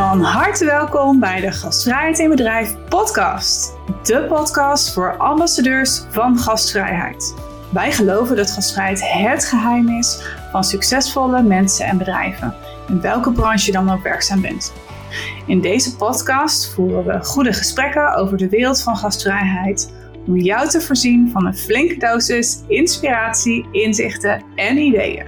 [0.00, 3.74] Van harte welkom bij de Gastvrijheid in Bedrijf podcast.
[4.02, 7.34] De podcast voor ambassadeurs van gastvrijheid.
[7.72, 12.54] Wij geloven dat gastvrijheid het geheim is van succesvolle mensen en bedrijven,
[12.88, 14.72] in welke branche je dan ook werkzaam bent.
[15.46, 19.92] In deze podcast voeren we goede gesprekken over de wereld van gastvrijheid
[20.26, 25.26] om jou te voorzien van een flinke dosis inspiratie, inzichten en ideeën.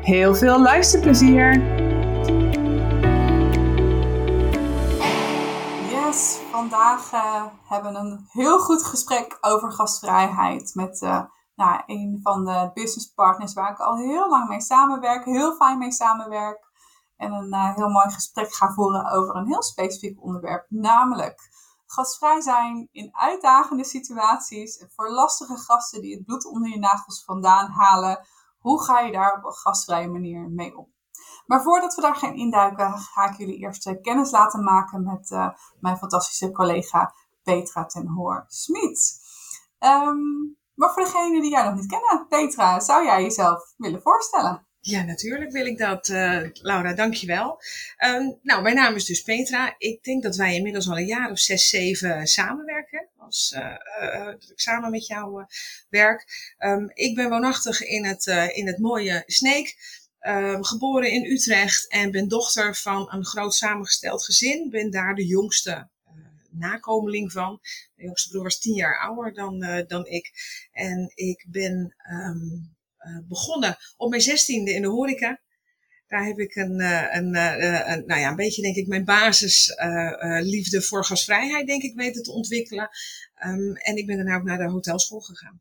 [0.00, 1.62] Heel veel luisterplezier!
[6.54, 11.20] Vandaag uh, hebben we een heel goed gesprek over gastvrijheid met uh,
[11.54, 15.78] nou, een van de business partners waar ik al heel lang mee samenwerk, heel fijn
[15.78, 16.72] mee samenwerk.
[17.16, 21.50] En een uh, heel mooi gesprek ga voeren over een heel specifiek onderwerp, namelijk
[21.86, 27.70] gastvrij zijn in uitdagende situaties voor lastige gasten die het bloed onder je nagels vandaan
[27.70, 28.26] halen.
[28.58, 30.93] Hoe ga je daar op een gastvrije manier mee om?
[31.46, 35.30] Maar voordat we daar gaan induiken, ga ik jullie eerst eh, kennis laten maken met
[35.30, 35.48] uh,
[35.80, 39.22] mijn fantastische collega Petra ten Hoor Smit.
[39.78, 44.66] Um, maar voor degenen die jou nog niet kennen, Petra, zou jij jezelf willen voorstellen?
[44.80, 47.60] Ja, natuurlijk wil ik dat, uh, Laura, dankjewel.
[48.06, 49.74] Um, nou, mijn naam is dus Petra.
[49.78, 53.08] Ik denk dat wij inmiddels al een jaar of zes, zeven samenwerken.
[53.18, 53.56] Als
[54.38, 55.44] dat ik samen met jou
[55.88, 56.54] werk.
[56.58, 59.76] Um, ik ben woonachtig in het, in het mooie Sneek.
[60.26, 64.70] Um, geboren in Utrecht en ben dochter van een groot samengesteld gezin.
[64.70, 65.88] Ben daar de jongste
[66.50, 67.60] nakomeling van.
[67.94, 70.32] De jongste broer was tien jaar ouder dan, dan ik.
[70.72, 75.40] En ik ben uh, begonnen op mijn zestiende in de horeca.
[76.06, 81.04] Daar heb ik een, een, een, nou ja, een beetje denk ik mijn basisliefde voor
[81.04, 82.88] gasvrijheid denk ik weten te ontwikkelen.
[83.46, 85.60] Um, en ik ben daarna ook naar de hotelschool gegaan.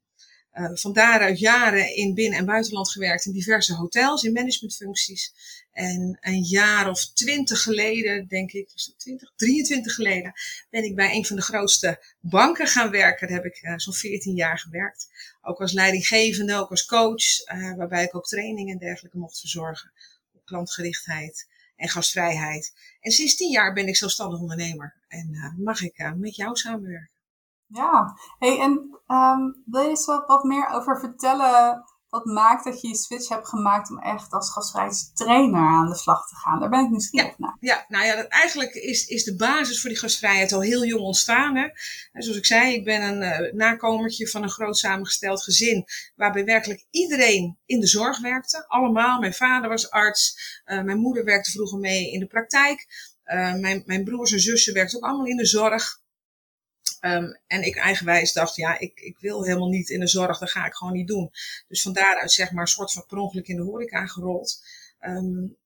[0.53, 5.33] Uh, van daaruit jaren in binnen- en buitenland gewerkt in diverse hotels, in managementfuncties.
[5.71, 10.33] En een jaar of twintig geleden, denk ik, was het 20, 23 geleden,
[10.69, 13.27] ben ik bij een van de grootste banken gaan werken.
[13.27, 15.07] Daar heb ik uh, zo'n 14 jaar gewerkt.
[15.41, 19.91] Ook als leidinggevende, ook als coach, uh, waarbij ik ook trainingen en dergelijke mocht verzorgen.
[20.33, 22.73] Op klantgerichtheid en gastvrijheid.
[23.01, 27.12] En sinds 10 jaar ben ik zelfstandig ondernemer en mag ik met jou samenwerken.
[27.73, 28.71] Ja, hey, en
[29.07, 33.29] um, wil je eens wat, wat meer over vertellen wat maakt dat je je switch
[33.29, 36.59] hebt gemaakt om echt als gastvrijheidstrainer aan de slag te gaan?
[36.59, 37.57] Daar ben ik nieuwsgierig ja, naar.
[37.59, 41.03] Ja, nou ja, dat, eigenlijk is, is de basis voor die gastvrijheid al heel jong
[41.03, 41.55] ontstaan.
[41.55, 41.63] Hè?
[42.11, 45.85] En zoals ik zei, ik ben een uh, nakomertje van een groot samengesteld gezin,
[46.15, 48.67] waarbij werkelijk iedereen in de zorg werkte.
[48.67, 49.19] Allemaal.
[49.19, 50.35] Mijn vader was arts,
[50.65, 52.85] uh, mijn moeder werkte vroeger mee in de praktijk.
[53.25, 56.01] Uh, mijn, mijn broers en zussen werkten ook allemaal in de zorg.
[57.05, 60.51] Um, en ik eigenwijs dacht, ja, ik, ik wil helemaal niet in de zorg, dat
[60.51, 61.31] ga ik gewoon niet doen.
[61.67, 64.63] Dus van daaruit zeg maar een soort van per in de horeca gerold.
[65.01, 65.57] Um,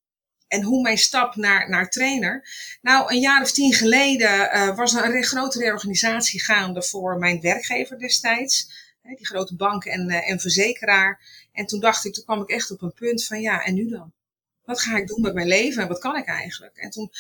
[0.48, 2.48] en hoe mijn stap naar, naar trainer.
[2.82, 7.42] Nou, een jaar of tien geleden uh, was er een grote reorganisatie gaande voor mijn
[7.42, 8.72] werkgever destijds.
[9.02, 11.22] Hè, die grote bank en, uh, en verzekeraar.
[11.52, 13.90] En toen dacht ik, toen kwam ik echt op een punt van, ja, en nu
[13.90, 14.14] dan?
[14.64, 16.78] Wat ga ik doen met mijn leven en wat kan ik eigenlijk?
[16.78, 17.12] En toen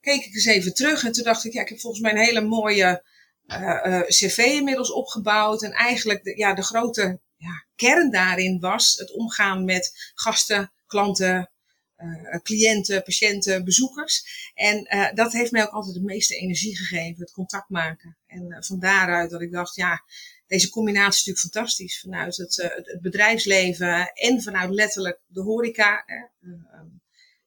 [0.00, 2.24] keek ik eens even terug en toen dacht ik, ja, ik heb volgens mij een
[2.26, 3.02] hele mooie
[3.46, 5.62] uh, uh, cv inmiddels opgebouwd.
[5.62, 11.50] En eigenlijk de, ja, de grote ja, kern daarin was het omgaan met gasten, klanten,
[11.96, 14.50] uh, cliënten, patiënten, bezoekers.
[14.54, 18.16] En dat heeft mij ook altijd het meeste energie gegeven, het contact maken.
[18.26, 20.02] En van daaruit dat ik dacht, ja,
[20.46, 22.00] deze combinatie is natuurlijk fantastisch.
[22.00, 26.04] Vanuit het, het, bedrijfsleven en vanuit letterlijk de horeca.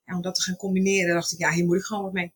[0.06, 2.34] om dat te gaan combineren, dacht ik, ja, hier moet ik gewoon wat mee.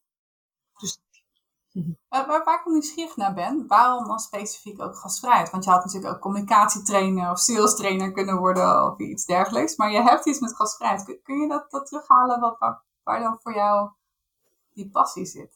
[1.73, 5.49] Dus Waar, waar, waar ik nieuwsgierig naar ben, waarom dan specifiek ook gastvrijheid?
[5.49, 9.75] Want je had natuurlijk ook communicatietrainer of sales trainer kunnen worden of iets dergelijks.
[9.75, 11.03] Maar je hebt iets met gastvrijheid.
[11.03, 13.89] Kun, kun je dat, dat terughalen wat, waar, waar, dan voor jou
[14.73, 15.49] die passie zit?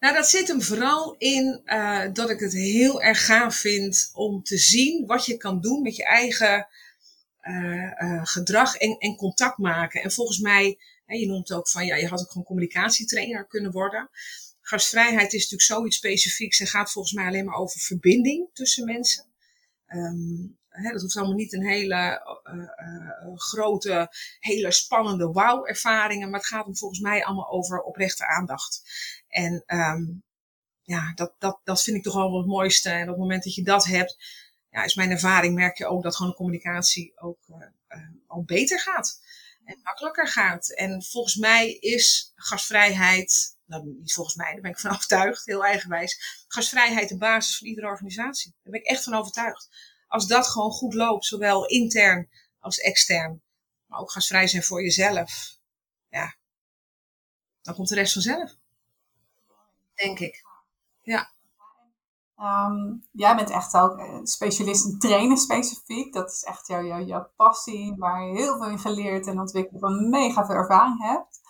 [0.00, 4.42] Nou, dat zit hem vooral in uh, dat ik het heel erg gaaf vind om
[4.42, 6.68] te zien wat je kan doen met je eigen
[7.42, 10.02] uh, uh, gedrag en, en contact maken.
[10.02, 14.10] En volgens mij, je noemt ook van ja, je had ook gewoon communicatietrainer kunnen worden.
[14.68, 19.24] Gastvrijheid is natuurlijk zoiets specifieks en gaat volgens mij alleen maar over verbinding tussen mensen.
[20.68, 24.08] Hè, dat hoeft allemaal niet een hele uh, uh, grote,
[24.38, 28.82] hele spannende wauw-ervaringen, maar het gaat hem volgens mij allemaal over oprechte aandacht.
[29.28, 30.22] En um,
[30.82, 32.90] ja, dat, dat, dat vind ik toch wel het mooiste.
[32.90, 34.16] En op het moment dat je dat hebt,
[34.70, 37.38] ja, is mijn ervaring, merk je ook dat gewoon de communicatie ook
[38.26, 39.20] al beter gaat.
[39.66, 40.74] En makkelijker gaat.
[40.74, 45.64] En volgens mij is gastvrijheid nou niet volgens mij, daar ben ik van overtuigd, heel
[45.64, 46.44] eigenwijs.
[46.48, 48.54] Gastvrijheid de basis van iedere organisatie.
[48.62, 49.68] Daar ben ik echt van overtuigd.
[50.06, 52.28] Als dat gewoon goed loopt, zowel intern
[52.58, 53.42] als extern,
[53.86, 55.58] maar ook gasvrij zijn voor jezelf,
[56.08, 56.36] ja,
[57.62, 58.56] dan komt de rest vanzelf.
[59.94, 60.42] Denk ik.
[61.02, 61.34] Ja.
[62.40, 66.12] Um, jij bent echt ook specialist in trainen specifiek.
[66.12, 69.80] Dat is echt jouw, jouw, jouw passie, waar je heel veel in geleerd en ontwikkeld
[69.80, 71.40] van mega veel ervaring hebt.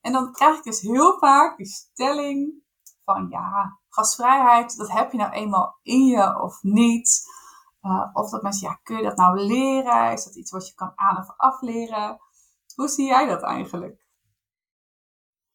[0.00, 2.54] En dan krijg ik dus heel vaak die stelling
[3.04, 7.34] van ja, gastvrijheid, dat heb je nou eenmaal in je of niet.
[7.82, 10.12] Uh, of dat mensen, ja, kun je dat nou leren?
[10.12, 12.18] Is dat iets wat je kan aan- of afleren?
[12.74, 14.05] Hoe zie jij dat eigenlijk?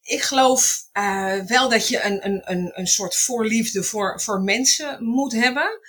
[0.01, 5.03] Ik geloof uh, wel dat je een, een, een, een soort voorliefde voor, voor mensen
[5.03, 5.79] moet hebben.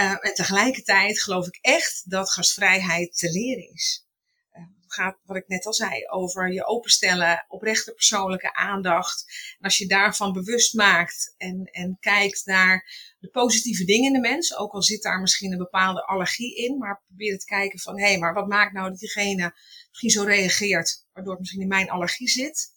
[0.00, 4.06] Uh, en tegelijkertijd geloof ik echt dat gastvrijheid te leren is.
[4.50, 9.24] Het gaat, wat ik net al zei, over je openstellen, oprechte persoonlijke aandacht.
[9.58, 12.88] En als je daarvan bewust maakt en, en kijkt naar
[13.18, 16.78] de positieve dingen in de mens, ook al zit daar misschien een bepaalde allergie in,
[16.78, 19.54] maar probeer te kijken van, hé, hey, maar wat maakt nou dat diegene
[19.88, 22.73] misschien zo reageert, waardoor het misschien in mijn allergie zit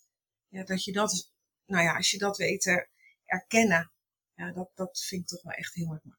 [0.47, 1.31] ja, dat je dat,
[1.65, 2.87] nou ja, als je dat weet te
[3.25, 3.91] erkennen,
[4.33, 6.17] ja, dat, dat vind ik toch wel echt heel erg mooi.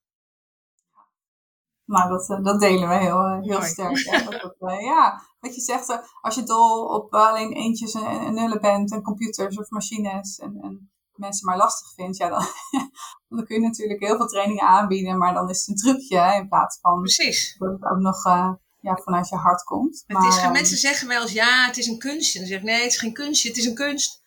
[1.84, 4.04] Nou, dat, dat delen we heel, heel sterk.
[4.30, 8.60] Dat, dat, ja, wat je zegt, als je dol op alleen eentjes en, en nullen
[8.60, 12.42] bent en computers of machines en, en mensen maar lastig vindt, ja, dan,
[13.28, 16.48] dan kun je natuurlijk heel veel trainingen aanbieden, maar dan is het een trucje in
[16.48, 17.56] plaats van Precies.
[17.58, 20.04] dat het ook nog uh, ja, vanuit je hart komt.
[20.06, 22.38] Het maar, is, um, mensen zeggen wel eens, ja, het is een kunstje.
[22.38, 24.22] Dan zeg ik, nee, het is geen kunstje, het is een kunst.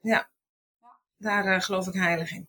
[0.00, 0.30] Ja,
[1.16, 2.48] daar uh, geloof ik heilig in.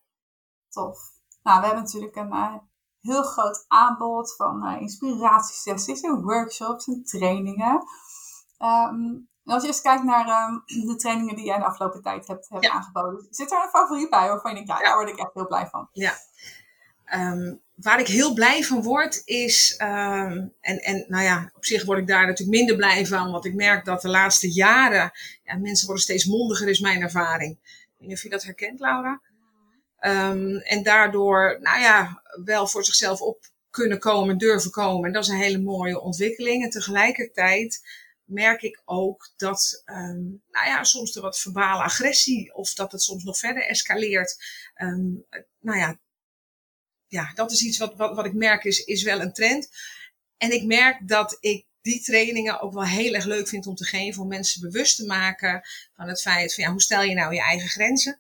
[0.70, 1.00] Tof.
[1.44, 2.56] Nou, we hebben natuurlijk een uh,
[3.02, 7.84] heel groot aanbod van uh, inspiratiesessies en workshops en trainingen.
[8.60, 12.28] Um, en als je eens kijkt naar um, de trainingen die jij de afgelopen tijd
[12.28, 12.72] hebt, hebt ja.
[12.72, 15.48] aangeboden, zit er een favoriet bij waarvan je denkt, ja, daar word ik echt heel
[15.48, 15.90] blij van?
[15.92, 16.14] Ja.
[17.14, 21.86] Um, waar ik heel blij van word is, um, en, en nou ja, op zich
[21.86, 25.12] word ik daar natuurlijk minder blij van, want ik merk dat de laatste jaren,
[25.44, 27.52] ja, mensen worden steeds mondiger, is mijn ervaring.
[27.52, 29.22] Ik weet niet of je dat herkent, Laura.
[30.02, 35.06] Um, en daardoor, nou ja, wel voor zichzelf op kunnen komen, durven komen.
[35.06, 36.64] En dat is een hele mooie ontwikkeling.
[36.64, 37.82] En tegelijkertijd
[38.24, 43.02] merk ik ook dat, um, nou ja, soms de wat verbale agressie of dat het
[43.02, 44.38] soms nog verder escaleert.
[44.78, 45.26] Um,
[45.60, 46.00] nou ja,
[47.16, 49.70] ja, dat is iets wat, wat, wat ik merk is, is wel een trend.
[50.38, 53.86] En ik merk dat ik die trainingen ook wel heel erg leuk vind om te
[53.86, 54.22] geven.
[54.22, 55.62] Om mensen bewust te maken
[55.96, 58.20] van het feit van ja, hoe stel je nou je eigen grenzen.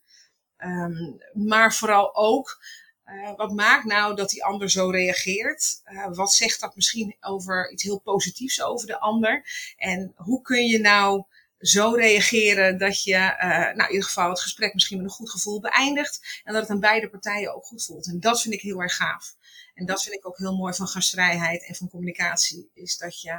[0.58, 2.64] Um, maar vooral ook,
[3.06, 5.82] uh, wat maakt nou dat die ander zo reageert?
[5.86, 9.46] Uh, wat zegt dat misschien over iets heel positiefs over de ander?
[9.78, 11.24] En hoe kun je nou
[11.60, 15.30] zo reageren dat je uh, nou, in ieder geval het gesprek misschien met een goed
[15.30, 16.42] gevoel beëindigt.
[16.44, 18.08] En dat het aan beide partijen ook goed voelt.
[18.08, 19.36] En dat vind ik heel erg gaaf.
[19.74, 22.70] En dat vind ik ook heel mooi van gastvrijheid en van communicatie.
[22.74, 23.30] Is dat je,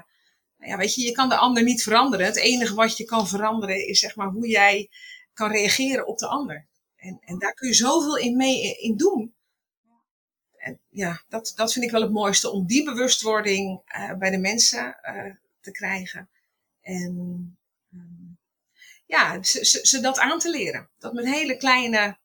[0.59, 2.27] nou ja, weet je, je kan de ander niet veranderen.
[2.27, 4.91] Het enige wat je kan veranderen is zeg maar hoe jij
[5.33, 6.67] kan reageren op de ander.
[6.97, 9.35] En, en daar kun je zoveel in mee in doen.
[10.57, 12.51] En ja, dat, dat vind ik wel het mooiste.
[12.51, 16.31] Om die bewustwording uh, bij de mensen uh, te krijgen.
[16.81, 17.56] En
[19.07, 20.91] ja, ze, ze, ze, dat aan te leren.
[20.99, 22.19] Dat met hele kleine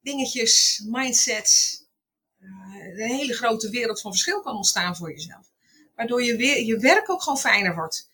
[0.00, 1.82] dingetjes, mindsets,
[2.40, 5.50] uh, een hele grote wereld van verschil kan ontstaan voor jezelf.
[5.94, 8.10] Waardoor je, weer, je werk ook gewoon fijner wordt.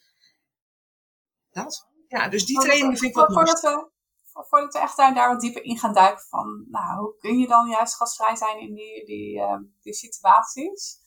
[1.50, 1.86] Dat.
[2.08, 3.90] Ja, dus die training vind ik wat voordat we,
[4.32, 7.46] voordat we echt daar, daar wat dieper in gaan duiken van, nou, hoe kun je
[7.46, 10.98] dan juist gastvrij zijn in die, die, uh, die situaties?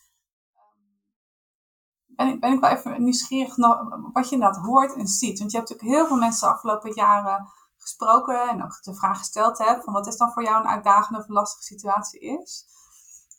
[2.18, 5.40] Ben ik, ben ik wel even nieuwsgierig naar wat je inderdaad hoort en ziet.
[5.40, 7.48] Want je hebt natuurlijk heel veel mensen de afgelopen jaren
[7.78, 11.20] gesproken en ook de vraag gesteld hebt van wat is dan voor jou een uitdagende
[11.20, 12.66] of lastige situatie is.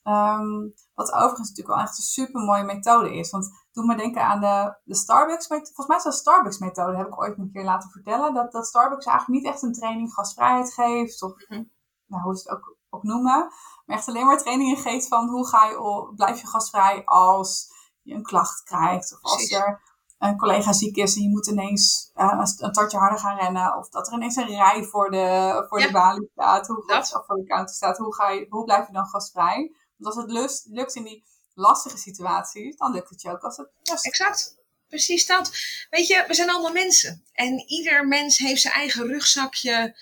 [0.04, 3.30] Um, wat overigens natuurlijk wel echt een super mooie methode is.
[3.30, 5.74] Want doe me denken aan de, de Starbucks methode.
[5.74, 8.34] Volgens mij is dat Starbucks methode, heb ik ooit een keer laten vertellen.
[8.34, 11.22] Dat, dat Starbucks eigenlijk niet echt een training gastvrijheid geeft.
[11.22, 11.70] Of mm -hmm.
[12.06, 13.48] nou, hoe ze het ook, ook noemen.
[13.86, 17.76] Maar echt alleen maar trainingen geeft van hoe ga je, blijf je gastvrij als
[18.08, 19.12] je een klacht krijgt.
[19.12, 19.56] Of als Precies.
[19.56, 19.80] er
[20.18, 23.76] een collega ziek is en je moet ineens uh, een, tartje harder gaan rennen.
[23.76, 25.86] Of dat er ineens een rij voor de, voor Ja.
[25.86, 26.66] de balie staat.
[26.66, 27.14] Hoe, Dat.
[27.14, 27.98] of voor de counter staat.
[27.98, 29.72] Hoe, ga je, hoe blijf je dan gastvrij?
[29.96, 31.24] Want als het lust, lukt in die
[31.54, 34.56] lastige situaties, dan lukt het je ook als het rustig Exact.
[34.88, 35.50] Precies dat.
[35.90, 37.24] Weet je, we zijn allemaal mensen.
[37.32, 39.96] En ieder mens heeft zijn eigen rugzakje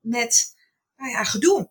[0.00, 0.54] met
[0.96, 1.70] nou ja, gedoe.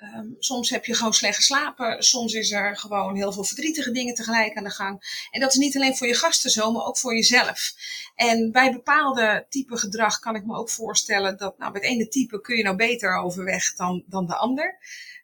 [0.00, 2.02] Ehm, soms heb je gewoon slecht geslapen.
[2.02, 5.26] Soms is er gewoon heel veel verdrietige dingen tegelijk aan de gang.
[5.30, 7.74] En dat is niet alleen voor je gasten zo, maar ook voor jezelf.
[8.14, 12.40] En bij bepaalde type gedrag kan ik me ook voorstellen dat nou, het ene type
[12.40, 14.78] kun je nou beter overweg dan, dan de ander.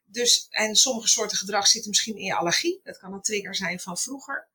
[0.06, 2.80] Dus, en sommige soorten gedrag zitten misschien in je allergie.
[2.84, 4.48] Dat kan een trigger zijn van vroeger.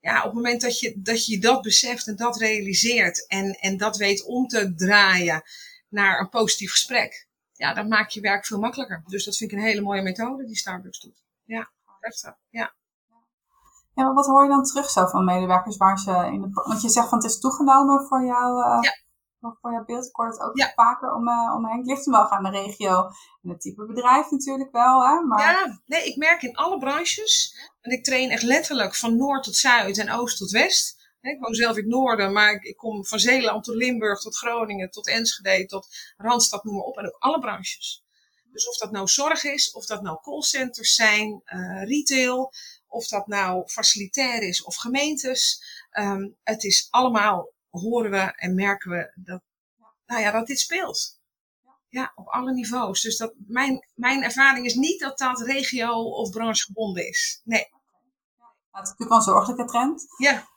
[0.00, 3.76] Ja, op het moment dat je dat, je dat beseft en dat realiseert en, en
[3.76, 5.42] dat weet om te draaien
[5.88, 7.30] naar een positief gesprek.
[7.62, 9.02] Ja, dan maak je werk veel makkelijker.
[9.06, 11.22] Dus dat vind ik een hele mooie methode die Starbucks doet.
[11.44, 12.74] Ja, echt Ja.
[13.94, 16.50] Ja, maar wat hoor je dan terug zo van medewerkers waar ze in de...
[16.52, 19.56] Want je zegt van het is toegenomen voor jou, uh, ja.
[19.60, 20.06] voor jouw beeld.
[20.06, 20.72] Ik hoor het ook ja.
[20.74, 21.76] vaker om, uh, omheen.
[21.76, 23.02] Het ligt hem wel aan de regio
[23.42, 25.06] en het type bedrijf natuurlijk wel.
[25.06, 25.20] Hè?
[25.20, 25.40] Maar...
[25.40, 27.56] Ja, nee, ik merk in alle branches.
[27.80, 31.01] En ik train echt letterlijk van noord tot zuid en oost tot west.
[31.22, 34.36] Ik woon zelf in het noorden, maar ik, ik kom van Zeeland tot Limburg, tot
[34.36, 35.86] Groningen, tot Enschede, tot
[36.16, 36.98] Randstad, noem maar op.
[36.98, 38.04] En ook alle branches.
[38.52, 42.52] Dus of dat nou zorg is, of dat nou callcenters zijn, uh, retail,
[42.86, 45.64] of dat nou facilitair is of gemeentes.
[45.98, 49.42] Um, het is allemaal, horen we en merken we dat,
[50.06, 51.20] nou ja, dat dit speelt.
[51.88, 53.00] Ja, op alle niveaus.
[53.00, 57.40] Dus dat, mijn, mijn ervaring is niet dat dat regio- of branchegebonden is.
[57.44, 57.66] Nee.
[58.70, 60.06] het is natuurlijk wel een zorgelijke trend.
[60.16, 60.50] Ja,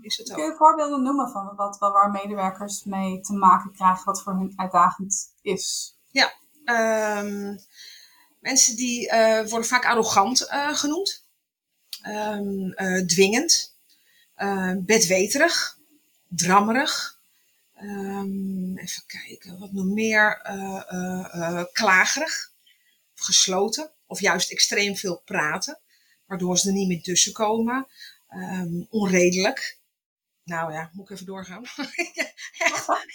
[0.00, 0.36] is het ook.
[0.36, 4.52] Kun je voorbeelden noemen van wat, waar medewerkers mee te maken krijgen, wat voor hun
[4.56, 5.96] uitdagend is?
[6.10, 6.32] Ja,
[7.18, 7.58] um,
[8.40, 11.26] mensen die uh, worden vaak arrogant uh, genoemd
[12.06, 13.76] um, uh, dwingend,
[14.78, 15.78] bedweterig,
[16.28, 17.16] drammerig.
[17.82, 20.40] Um, even kijken, wat nog meer?
[21.72, 22.52] Klagerig,
[23.14, 25.78] gesloten, of juist extreem veel praten,
[26.26, 27.86] waardoor ze er niet meer tussen komen.
[28.28, 29.78] Um, onredelijk.
[30.44, 31.62] Nou ja, moet ik even doorgaan.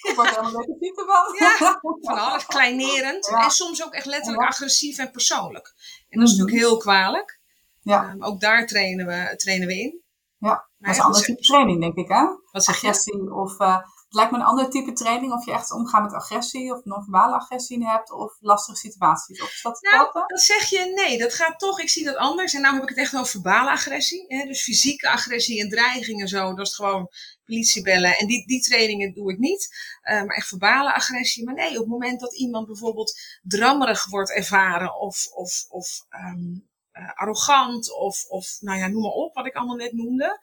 [0.01, 1.35] Ik word helemaal negatief ervan.
[1.39, 2.45] Ja, van alles.
[2.45, 3.25] Kleinerend.
[3.25, 3.43] Ja.
[3.43, 5.73] En soms ook echt letterlijk agressief en persoonlijk.
[6.09, 7.39] En dat is natuurlijk heel kwalijk.
[7.81, 8.11] Ja.
[8.11, 10.01] Um, ook daar trainen we, trainen we in.
[10.37, 12.25] Ja, dat is een ander type training, denk ik, hè?
[12.51, 12.87] Wat zeg je?
[12.87, 13.59] Agressie of...
[13.59, 13.77] Uh,
[14.13, 17.35] het lijkt me een ander type training of je echt omgaat met agressie of non-verbale
[17.35, 19.41] agressie hebt of lastige situaties.
[19.41, 21.17] Of is dat nou, dat zeg je nee.
[21.17, 22.53] Dat gaat toch, ik zie dat anders.
[22.53, 24.25] En nou heb ik het echt over verbale agressie.
[24.27, 24.45] Hè?
[24.45, 26.53] Dus fysieke agressie en dreiging en zo.
[26.53, 27.09] Dat is gewoon
[27.45, 28.17] politie bellen.
[28.17, 29.69] En die, die trainingen doe ik niet.
[30.03, 31.45] Uh, maar echt verbale agressie.
[31.45, 36.67] Maar nee, op het moment dat iemand bijvoorbeeld drammerig wordt ervaren of, of, of um,
[36.93, 40.39] uh, arrogant of, of nou ja, noem maar op wat ik allemaal net noemde.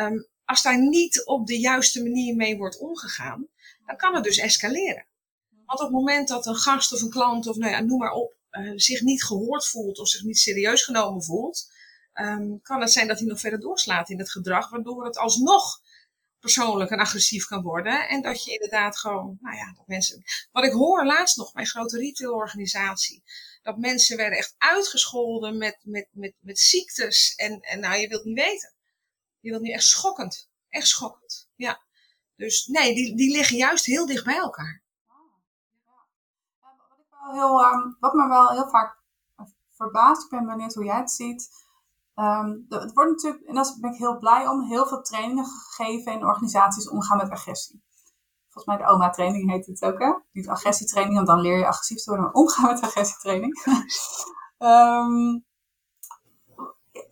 [0.00, 3.48] Um, als daar niet op de juiste manier mee wordt omgegaan,
[3.86, 5.06] dan kan het dus escaleren.
[5.66, 8.12] Want op het moment dat een gast of een klant of nou ja, noem maar
[8.12, 11.72] op, uh, zich niet gehoord voelt of zich niet serieus genomen voelt,
[12.14, 15.82] um, kan het zijn dat hij nog verder doorslaat in het gedrag, waardoor het alsnog
[16.40, 18.08] persoonlijk en agressief kan worden.
[18.08, 20.22] En dat je inderdaad gewoon, nou ja, dat mensen.
[20.52, 23.22] Wat ik hoor laatst nog bij een grote retailorganisatie
[23.62, 27.34] dat mensen werden echt uitgescholden met, met, met, met ziektes.
[27.36, 28.73] En, en nou, je wilt niet weten.
[29.44, 30.50] Je wilt niet echt schokkend.
[30.68, 31.48] Echt schokkend.
[31.54, 31.80] Ja.
[32.36, 34.82] Dus nee, die, die liggen juist heel dicht bij elkaar.
[36.60, 39.02] Wat, ik wel heel, um, wat me wel heel vaak
[39.70, 41.48] verbaast, ik ben benieuwd hoe jij het ziet.
[42.14, 46.12] Um, het wordt natuurlijk, en daar ben ik heel blij om, heel veel trainingen gegeven
[46.12, 47.84] in organisaties omgaan met agressie
[48.54, 50.12] volgens mij de OMA-training heet het ook, hè?
[50.32, 53.64] Niet agressietraining, want dan leer je agressief te worden, maar omgaan met agressietraining.
[54.58, 55.44] um,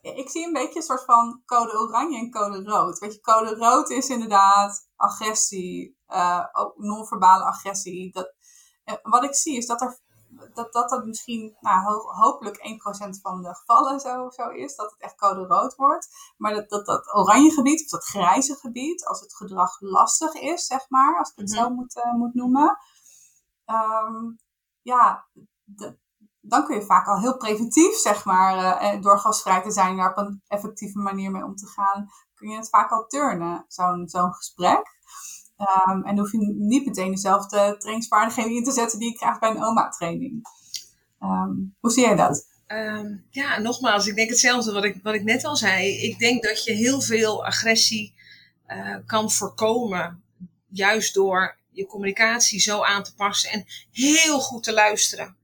[0.02, 2.98] ik zie een beetje een soort van code oranje en code rood.
[2.98, 8.12] Weet je, code rood is inderdaad agressie, uh, ook non-verbale agressie.
[8.12, 8.34] Dat,
[9.02, 10.00] wat ik zie is dat er
[10.54, 14.90] dat dat, dat misschien nou, ho hopelijk 1% van de gevallen zo, zo is, dat
[14.90, 16.08] het echt code rood wordt.
[16.36, 20.66] Maar dat, dat, dat oranje gebied, of dat grijze gebied, als het gedrag lastig is,
[20.66, 21.64] zeg maar, als ik het mm -hmm.
[21.64, 22.78] zo moet, uh, moet noemen.
[23.66, 24.38] Um,
[24.82, 25.26] ja,
[25.64, 25.98] de,
[26.42, 30.10] dan kun je vaak al heel preventief, zeg maar, uh, door gasvrij te zijn, daar
[30.10, 34.08] op een effectieve manier mee om te gaan, kun je het vaak al turnen, zo'n
[34.08, 35.00] zo'n gesprek.
[35.88, 39.50] Um, en hoef je niet meteen dezelfde trainingsvaardigheden in te zetten die je krijgt bij
[39.50, 40.46] een OMA-training.
[41.20, 42.46] Um, hoe zie jij dat?
[42.66, 46.02] Um, ja, nogmaals, ik denk hetzelfde wat ik, wat ik net al zei.
[46.02, 48.14] Ik denk dat je heel veel agressie
[48.66, 50.22] uh, kan voorkomen,
[50.68, 55.36] juist door je communicatie zo aan te passen en heel goed te luisteren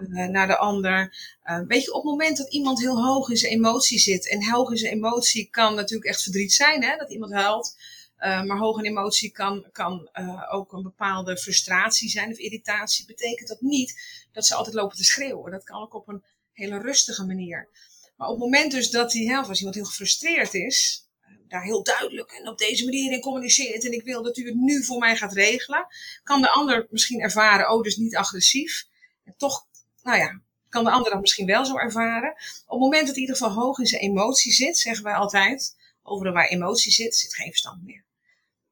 [0.00, 1.16] uh, naar de ander.
[1.44, 4.50] Uh, weet je, op het moment dat iemand heel hoog in zijn emotie zit, en
[4.50, 7.76] hoog in zijn emotie kan natuurlijk echt verdriet zijn, hè, dat iemand huilt.
[8.18, 10.08] Uh, maar hoge emotie kan, kan
[10.50, 13.06] ook een bepaalde frustratie zijn of irritatie.
[13.06, 14.00] Betekent dat niet
[14.32, 15.52] dat ze altijd lopen te schreeuwen.
[15.52, 16.22] Dat kan ook op een
[16.52, 17.68] hele rustige manier.
[18.16, 21.06] Maar op het moment dus dat hè, of als iemand heel gefrustreerd is,
[21.48, 24.54] daar heel duidelijk en op deze manier in communiceert en ik wil dat u het
[24.54, 25.86] nu voor mij gaat regelen,
[26.22, 28.86] kan de ander misschien ervaren, oh, dus niet agressief.
[29.24, 29.65] En toch,
[30.06, 32.30] nou ja, kan de ander dat misschien wel zo ervaren.
[32.66, 35.76] Op het moment dat in ieder geval hoog in zijn emotie zit, zeggen wij altijd,
[36.02, 38.04] overal waar emotie zit, zit geen verstand meer.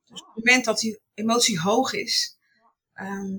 [0.06, 2.38] Dus op het moment dat die emotie hoog is,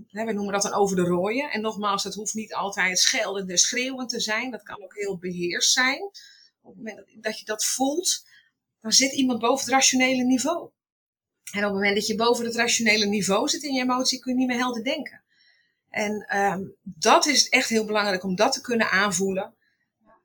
[0.08, 1.52] hè, we noemen dat dan over de rooien.
[1.52, 4.52] En nogmaals, dat hoeft niet altijd scheldend en schreeuwend te zijn.
[4.52, 6.04] Dat kan ook heel beheerst zijn.
[6.62, 8.26] Op het moment dat je dat voelt,
[8.82, 10.70] dan zit iemand boven het rationele niveau.
[11.52, 14.32] En op het moment dat je boven het rationele niveau zit in je emotie, kun
[14.32, 15.24] je niet meer helder denken.
[15.96, 19.54] En ehm, dat is echt heel belangrijk om dat te kunnen aanvoelen.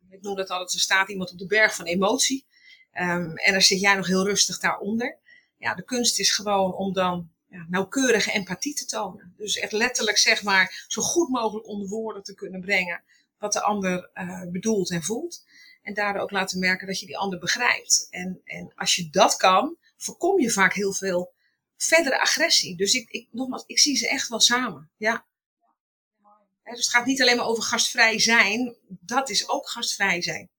[0.08, 2.46] Ik noem dat altijd, er staat iemand op de berg van emotie.
[2.92, 5.18] Ehm, en dan zit jij nog heel rustig daaronder.
[5.56, 9.34] Ja, de kunst is gewoon om dan ja, nauwkeurige empathie te tonen.
[9.36, 13.02] Dus echt letterlijk zeg maar zo goed mogelijk onder woorden te kunnen brengen
[13.38, 15.44] wat de ander uh, bedoelt en voelt.
[15.82, 18.06] En daardoor ook laten merken dat je die ander begrijpt.
[18.10, 21.32] En, en als je dat kan, voorkom je vaak heel veel
[21.76, 22.76] verdere agressie.
[22.76, 24.90] Dus ik, ik, nogmaals, ik zie ze echt wel samen.
[24.96, 25.28] Ja.
[26.74, 28.76] Dus het gaat niet alleen maar over gastvrij zijn.
[28.88, 30.50] Dat is ook gastvrij zijn.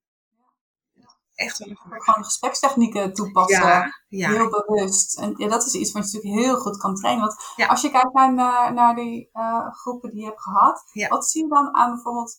[1.36, 1.76] Echt wel.
[1.76, 3.68] Gewoon gesprekstechnieken toepassen.
[3.68, 4.30] Ja, ja.
[4.30, 5.20] Heel bewust.
[5.20, 7.26] En ja, dat is iets wat je natuurlijk heel goed kan trainen.
[7.26, 7.68] Want ja.
[7.68, 10.84] als je kijkt naar, naar die uh, groepen die je hebt gehad.
[11.10, 12.38] Wat zie je dan aan bijvoorbeeld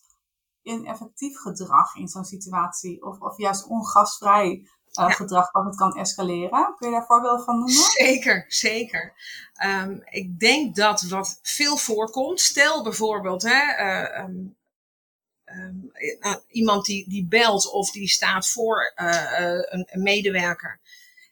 [0.61, 3.05] ineffectief gedrag in zo'n situatie?
[3.05, 4.67] Of, of juist ongastvrij
[4.99, 6.75] uh, gedrag wat het kan escaleren.
[6.77, 7.75] Kun je daar voorbeelden van noemen?
[7.75, 9.13] Zeker, zeker.
[9.65, 14.55] Um, ik denk dat wat veel voorkomt, stel bijvoorbeeld hè, uh, um,
[15.45, 15.91] um,
[16.47, 20.79] iemand die, die belt of die staat voor een, een, medewerker.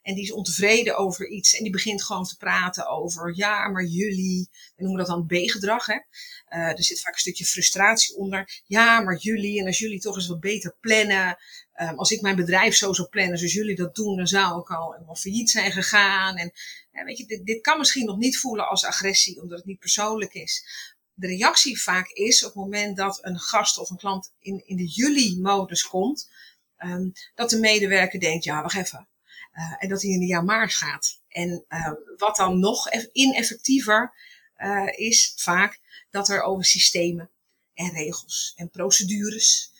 [0.01, 3.85] En die is ontevreden over iets en die begint gewoon te praten over, ja, maar
[3.85, 5.85] jullie, we noemen dat dan B-gedrag.
[5.85, 5.99] Hè?
[6.47, 8.61] er zit vaak een stukje frustratie onder.
[8.65, 11.37] Ja, maar jullie, en als jullie toch eens wat beter plannen,
[11.81, 14.69] Um, als ik mijn bedrijf zo zou plannen zoals jullie dat doen, dan zou ik
[14.69, 16.37] al helemaal failliet zijn gegaan.
[16.37, 16.51] En
[16.91, 20.33] weet je, dit, dit kan misschien nog niet voelen als agressie, omdat het niet persoonlijk
[20.33, 20.65] is.
[21.13, 24.75] De reactie vaak is op het moment dat een gast of een klant in, in
[24.75, 26.29] de jullie-modus komt,
[26.77, 29.07] um, dat de medewerker denkt, ja, wacht even.
[29.53, 31.21] Uh, en dat hij in de ja maar gaat.
[31.27, 34.13] En uh, wat dan nog ineffectiever
[34.57, 35.79] uh, is vaak
[36.09, 37.29] dat er over systemen
[37.73, 39.71] en regels en procedures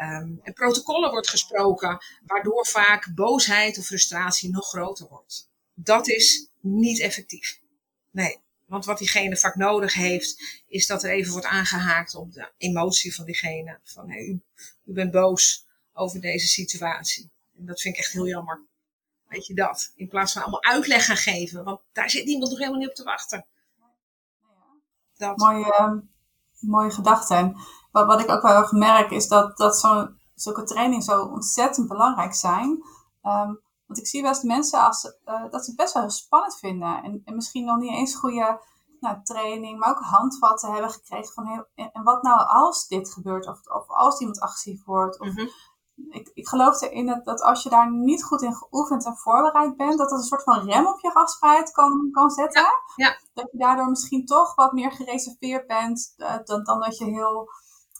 [0.00, 5.50] Um, en protocollen wordt gesproken, waardoor vaak boosheid of frustratie nog groter wordt.
[5.74, 7.60] Dat is niet effectief.
[8.10, 12.50] Nee, want wat diegene vaak nodig heeft, is dat er even wordt aangehaakt op de
[12.58, 13.78] emotie van diegene.
[13.84, 14.40] Van hey, u,
[14.84, 17.30] u bent boos over deze situatie.
[17.58, 18.60] En dat vind ik echt heel jammer.
[19.28, 19.92] Weet je dat?
[19.96, 22.94] In plaats van allemaal uitleg gaan geven, want daar zit niemand nog helemaal niet op
[22.94, 23.46] te wachten.
[25.16, 25.36] Dat.
[25.36, 25.98] Mooie, ehm,
[26.60, 27.54] mooie gedachte
[27.90, 31.88] wat, wat ik ook wel erg merk is dat, dat zo'n zulke trainingen zo ontzettend
[31.88, 32.68] belangrijk zijn.
[33.22, 36.58] Um, want ik zie wel eens mensen als, uh, dat ze het best wel spannend
[36.58, 37.02] vinden.
[37.02, 38.60] En, en misschien nog niet eens goede
[39.00, 43.46] nou, training, maar ook handvatten hebben gekregen van heel, en, wat nou als dit gebeurt
[43.46, 45.20] of, of als iemand agressief wordt.
[45.20, 45.48] Of, mm -hmm.
[46.10, 49.76] Ik, ik geloof erin dat, dat als je daar niet goed in geoefend en voorbereid
[49.76, 52.62] bent, dat dat een soort van rem op je gastvrijheid kan, kan zetten.
[52.62, 53.18] Ja, ja.
[53.34, 57.48] Dat je daardoor misschien toch wat meer gereserveerd bent uh, dan, dan dat je heel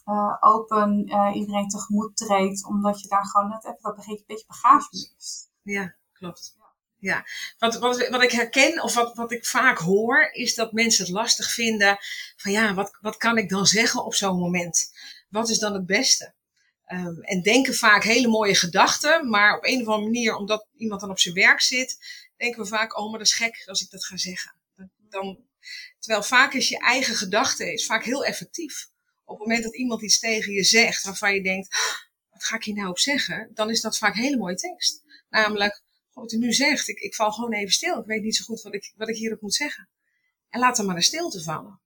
[0.05, 4.47] uh, open uh, iedereen tegemoet treedt, omdat je daar gewoon net even dat beetje, beetje
[4.47, 5.51] bagage mist.
[5.61, 6.57] Ja, klopt.
[7.01, 7.25] Ja,
[7.57, 11.13] wat, wat, wat ik herken of wat, wat ik vaak hoor, is dat mensen het
[11.13, 11.97] lastig vinden
[12.35, 14.91] van ja, wat, wat kan ik dan zeggen op zo'n moment?
[15.29, 16.33] Wat is dan het beste?
[16.91, 21.01] Um, en denken vaak hele mooie gedachten, maar op een of andere manier, omdat iemand
[21.01, 21.97] dan op zijn werk zit,
[22.37, 24.55] denken we vaak, oh, maar dat is gek als ik dat ga zeggen.
[25.09, 25.39] Dan,
[25.99, 28.89] terwijl vaak is je eigen gedachte is vaak heel effectief
[29.29, 31.99] op het moment dat iemand iets tegen je zegt waarvan je denkt, ah,
[32.29, 33.51] wat ga ik hier nou op zeggen?
[33.53, 35.03] Dan is dat vaak hele mooie tekst.
[35.29, 35.81] Namelijk,
[36.13, 37.99] wat u nu zegt, ik, ik val gewoon even stil.
[37.99, 39.89] Ik weet niet zo goed wat ik, wat ik hierop moet zeggen.
[40.49, 41.81] En laat er maar een stilte vallen.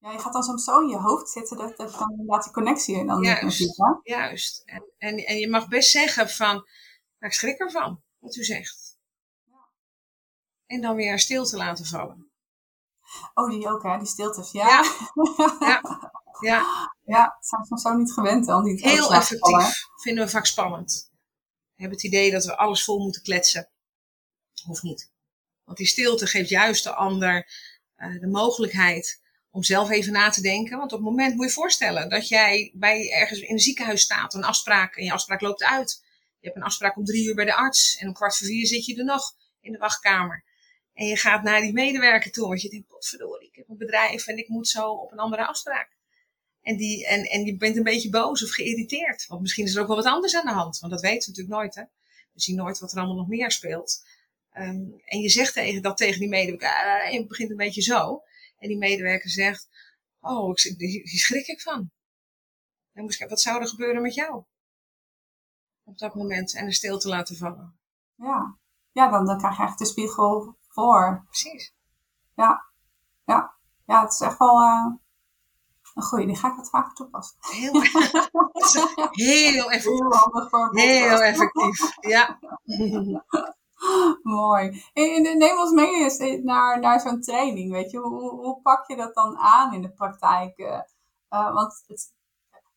[0.00, 2.52] Ja, je gaat dan soms zo in je hoofd zitten dat, dat dan laat die
[2.52, 4.62] connectie in dan Juist, juist.
[4.64, 6.66] En, en, en je mag best zeggen van, nou,
[7.18, 8.98] ik schrik ervan, wat u zegt.
[10.66, 12.30] En dan weer stilte laten vallen.
[13.34, 13.98] Oh, die ook, hè?
[13.98, 14.50] Die stiltes.
[14.50, 14.68] Ja.
[14.68, 15.80] Ja.
[16.50, 16.90] ja.
[17.04, 17.36] ja.
[17.40, 18.64] zijn we zo niet gewend dan.
[18.64, 19.84] Die Heel effectief.
[20.02, 21.10] Vinden we vaak spannend.
[21.74, 23.70] We hebben het idee dat we alles vol moeten kletsen.
[24.68, 25.12] Of niet.
[25.64, 27.48] Want die stilte geeft juist de ander
[27.96, 29.19] uh, de mogelijkheid
[29.50, 30.78] om zelf even na te denken.
[30.78, 34.34] Want op het moment moet je voorstellen dat jij bij ergens in een ziekenhuis staat,
[34.34, 36.04] een afspraak, en je afspraak loopt uit.
[36.38, 38.66] Je hebt een afspraak om drie uur bij de arts en om kwart voor vier
[38.66, 40.44] zit je er nog in de wachtkamer.
[40.94, 44.26] En je gaat naar die medewerker toe, want je denkt, potverdorie, ik heb een bedrijf
[44.26, 45.98] en ik moet zo op een andere afspraak.
[46.62, 49.26] En, die, en, en je bent een beetje boos of geïrriteerd.
[49.26, 51.26] Want misschien is er ook wel wat anders aan de hand, want dat weten we
[51.28, 51.74] natuurlijk nooit.
[51.74, 51.82] Hè?
[52.32, 54.04] We zien nooit wat er allemaal nog meer speelt.
[54.54, 58.22] Um, en je zegt tegen, dat tegen die medewerker, uh, je begint een beetje zo.
[58.60, 59.68] En die medewerker zegt,
[60.20, 61.90] oh, ik, hier schrik ik van.
[62.92, 64.44] En wat zou er gebeuren met jou?
[65.84, 66.54] Op dat moment.
[66.54, 67.78] En de stilte laten vallen.
[68.14, 68.58] Ja,
[68.92, 71.22] ja dan, dan krijg je echt de spiegel voor.
[71.24, 71.74] Precies.
[72.34, 72.70] Ja,
[73.24, 73.54] ja,
[73.86, 74.94] ja, het is echt wel uh,
[75.94, 76.26] een goeie.
[76.26, 77.36] Die ga ik wat vaker toepassen.
[77.40, 77.72] Heel,
[79.10, 79.98] heel effectief.
[79.98, 82.38] Heel, handig voor heel effectief, ja.
[84.22, 84.84] Mooi.
[84.92, 87.98] En, neem ons mee naar, naar zo'n training, weet je.
[87.98, 90.58] Hoe, hoe pak je dat dan aan in de praktijk?
[90.58, 92.12] Uh, want het,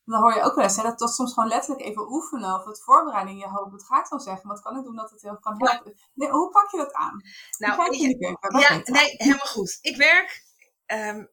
[0.05, 2.65] dan hoor je ook wel eens hè, dat dat soms gewoon letterlijk even oefenen of
[2.65, 3.71] het voorbereiden in je hoofd.
[3.71, 4.49] Wat ga ik dan zeggen?
[4.49, 5.95] Wat kan ik doen dat het heel kan helpen?
[6.13, 7.21] Nee, hoe pak je dat aan?
[7.57, 9.77] Nou, je, ja, nee, helemaal goed.
[9.81, 10.43] Ik werk
[10.87, 11.29] um,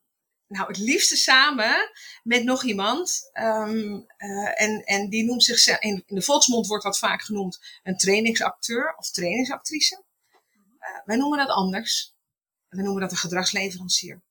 [0.50, 1.90] nou, het liefste samen
[2.22, 3.30] met nog iemand.
[3.32, 7.60] Um, uh, en, en die noemt zich, in, in de volksmond wordt dat vaak genoemd,
[7.82, 10.04] een trainingsacteur of trainingsactrice.
[10.32, 12.14] Uh, wij noemen dat anders.
[12.68, 14.22] We noemen dat een gedragsleverancier.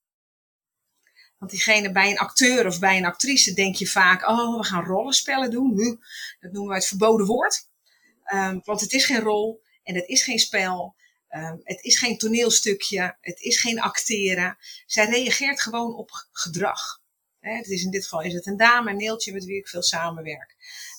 [1.38, 4.86] Want diegene bij een acteur of bij een actrice denk je vaak, oh, we gaan
[4.86, 6.00] rollenspellen doen.
[6.40, 7.68] Dat noemen we het verboden woord.
[8.34, 10.96] Um, want het is geen rol en het is geen spel.
[11.36, 14.58] Um, het is geen toneelstukje, het is geen acteren.
[14.86, 17.02] Zij reageert gewoon op gedrag.
[17.40, 19.68] He, het is in dit geval is het een dame, een neeltje met wie ik
[19.68, 20.56] veel samenwerk.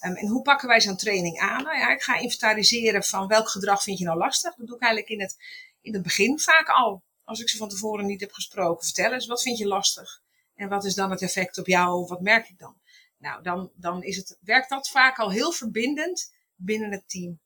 [0.06, 1.62] Um, en hoe pakken wij zo'n training aan?
[1.62, 4.54] Nou ja, ik ga inventariseren van welk gedrag vind je nou lastig.
[4.54, 5.36] Dat doe ik eigenlijk in het,
[5.80, 7.02] in het begin vaak al.
[7.24, 8.84] Als ik ze van tevoren niet heb gesproken.
[8.84, 10.22] Vertel eens, wat vind je lastig?
[10.54, 12.06] En wat is dan het effect op jou?
[12.06, 12.80] Wat merk ik dan?
[13.18, 17.40] Nou, dan, dan is het, werkt dat vaak al heel verbindend binnen het team.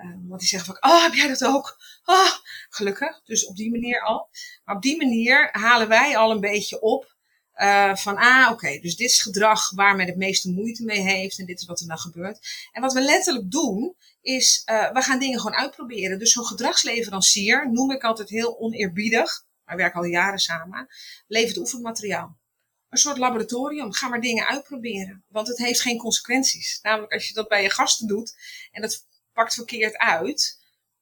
[0.00, 1.78] Um, want die zeggen van, oh, heb jij dat ook?
[2.04, 2.30] Oh,
[2.68, 3.22] gelukkig.
[3.24, 4.28] Dus op die manier al.
[4.64, 7.14] Maar op die manier halen wij al een beetje op
[7.56, 11.38] uh, van, ah, oké, dus dit is gedrag waar men het meeste moeite mee heeft
[11.38, 12.68] en dit is wat er dan gebeurt.
[12.72, 16.18] En wat we letterlijk doen, is, uh, we gaan dingen gewoon uitproberen.
[16.18, 20.88] Dus zo'n gedragsleverancier noem ik altijd heel oneerbiedig wij werken al jaren samen,
[21.26, 22.38] levert oefenmateriaal.
[22.88, 23.92] Een soort laboratorium.
[23.92, 25.24] Ga maar dingen uitproberen.
[25.28, 26.78] Want het heeft geen consequenties.
[26.82, 28.36] Namelijk als je dat bij je gasten doet
[28.72, 30.60] en dat pakt verkeerd uit,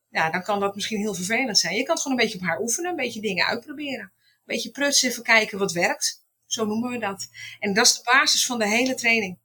[0.09, 1.77] ja, dan kan dat misschien heel vervelend zijn.
[1.77, 4.01] Je kan het gewoon een beetje op haar oefenen, een beetje dingen uitproberen.
[4.01, 6.25] Een beetje prutsen, even kijken wat werkt.
[6.47, 7.29] Zo noemen we dat.
[7.59, 9.38] En dat is de basis van de hele training.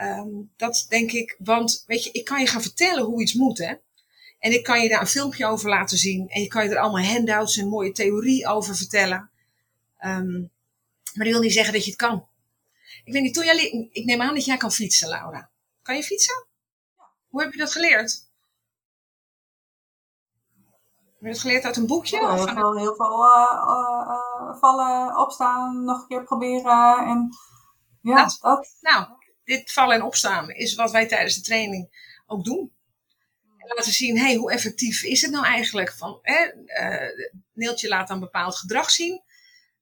[0.00, 3.58] Um, dat denk ik, want weet je, ik kan je gaan vertellen hoe iets moet,
[3.58, 3.74] hè.
[4.38, 6.28] En ik kan je daar een filmpje over laten zien.
[6.28, 9.30] En je kan je er allemaal handouts en mooie theorie over vertellen.
[10.04, 10.50] Um,
[11.14, 12.28] maar dat wil niet zeggen dat je het kan.
[13.04, 15.50] Ik weet niet, toen jij, ik neem aan dat jij kan fietsen, Laura.
[15.82, 16.46] Kan je fietsen?
[17.28, 18.26] Hoe heb je dat geleerd?
[21.04, 22.16] Heb je dat geleerd uit een boekje?
[22.16, 26.98] Ja, heel, veel, heel veel uh, uh, vallen, opstaan, nog een keer proberen.
[26.98, 27.28] En
[28.02, 28.76] ja, nou, dat.
[28.80, 29.06] Nou,
[29.44, 32.76] dit vallen en opstaan is wat wij tijdens de training ook doen
[33.74, 35.92] laten zien, hey, hoe effectief is het nou eigenlijk?
[35.92, 39.22] Van, hè, uh, Neeltje laat dan bepaald gedrag zien.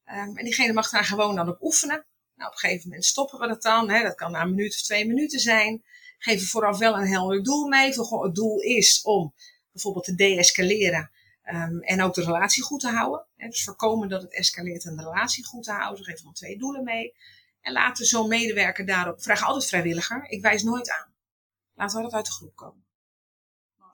[0.04, 2.06] Um, en diegene mag daar gewoon dan op oefenen.
[2.34, 3.90] Nou, op een gegeven moment stoppen we dat dan.
[3.90, 4.02] Hè.
[4.02, 5.84] Dat kan na een minuut of twee minuten zijn.
[6.18, 7.86] Geven vooraf wel een helder doel mee.
[7.86, 9.34] Het doel is om
[9.72, 11.10] bijvoorbeeld te deescaleren.
[11.44, 13.26] Um, en ook de relatie goed te houden.
[13.36, 13.48] Hè.
[13.48, 16.04] Dus voorkomen dat het escaleert en de relatie goed te houden.
[16.04, 17.14] Geven dan twee doelen mee.
[17.60, 20.24] En laten zo'n medewerker daarop, vraag altijd vrijwilliger.
[20.28, 21.14] Ik wijs nooit aan.
[21.74, 22.86] Laten we dat uit de groep komen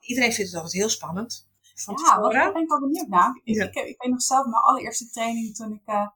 [0.05, 1.47] iedereen vindt het altijd heel spannend.
[1.75, 3.41] Van ja, wat ben ik wel benieuwd naar.
[3.43, 6.07] Ik, ik, ik, weet nog zelf mijn allereerste training toen ik uh,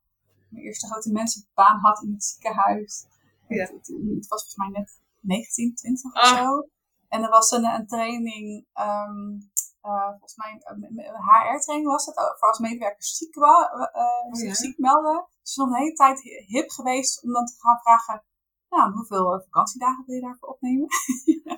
[0.50, 3.06] mijn eerste grote mensenbaan had in het ziekenhuis.
[3.48, 3.62] Ja.
[3.62, 6.38] Het, het, het, was volgens mij net 19, 20 of ah.
[6.38, 6.68] zo.
[7.08, 9.50] En er was een, een training, um,
[9.84, 14.54] uh, volgens mij een HR-training was het, voor als medewerkers ziek, wa, uh, oh, ja.
[14.54, 15.16] ziek melden.
[15.16, 18.24] Dus het is nog een hele tijd hip geweest om dan te gaan vragen,
[18.70, 20.88] nou, hoeveel vakantiedagen wil je daarvoor opnemen?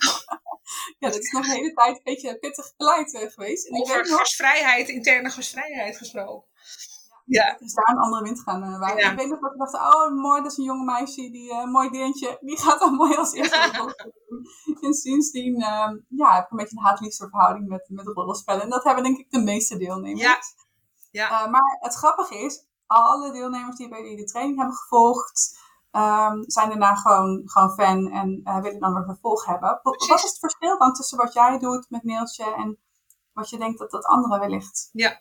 [0.99, 3.67] ja, dat is nog een hele tijd een beetje pittig beleid geweest.
[3.67, 6.48] En Over gastvrijheid, interne gastvrijheid gesproken.
[7.29, 7.55] Ja.
[7.59, 9.11] Dus daar een andere wind gaan uh, waaien.
[9.11, 11.65] Ik weet nog dat ik dacht, oh mooi, dat is een jonge meisje, die uh,
[11.65, 13.95] mooi dingetje, die gaat dan mooi als eerste
[14.81, 18.61] En sindsdien uh, ja, heb ik een beetje een haat-liefde verhouding met, met rollenspellen.
[18.61, 20.21] En dat hebben denk ik de meeste deelnemers.
[20.21, 20.37] Ja.
[21.11, 21.47] Ja.
[21.47, 25.57] maar het grappige is, alle deelnemers die bij de training hebben gevolgd,
[25.91, 29.79] um, zijn daarna gewoon, gewoon fan en willen dan weer vervolg hebben.
[29.81, 32.77] Wat is het verschil dan tussen wat jij doet met Neeltje en
[33.33, 34.89] wat je denkt dat dat andere wellicht?
[34.91, 35.19] Ja,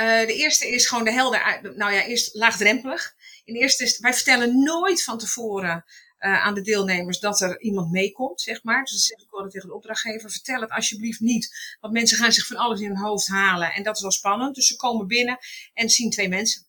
[0.00, 3.14] uh, de eerste is gewoon de helder, nou ja, eerst laagdrempelig.
[3.44, 5.84] In eerste is, wij vertellen nooit van tevoren
[6.20, 8.82] uh, aan de deelnemers dat er iemand meekomt, zeg maar.
[8.82, 10.30] Dus dat zeg ik wel tegen de opdrachtgever.
[10.30, 11.76] Vertel het alsjeblieft niet.
[11.80, 13.72] Want mensen gaan zich van alles in hun hoofd halen.
[13.72, 14.54] En dat is wel spannend.
[14.54, 15.38] Dus ze komen binnen
[15.74, 16.66] en zien twee mensen.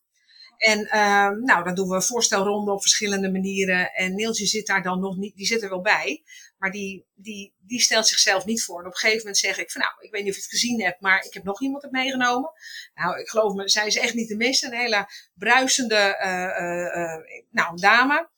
[0.58, 3.94] En uh, nou, dan doen we voorstelronden op verschillende manieren.
[3.94, 6.24] En Neeltje zit daar dan nog niet, die zit er wel bij.
[6.60, 8.80] Maar die, die, die stelt zichzelf niet voor.
[8.80, 10.52] En op een gegeven moment zeg ik van nou, ik weet niet of je het
[10.52, 12.52] gezien hebt, maar ik heb nog iemand het meegenomen.
[12.96, 14.66] Nou, ik geloof me, zij is echt niet de meeste.
[14.66, 18.30] Een hele bruisende uh, uh, nou, dame.